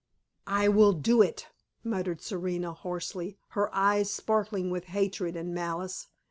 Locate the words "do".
0.93-1.21